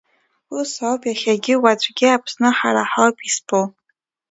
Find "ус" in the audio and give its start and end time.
0.57-0.71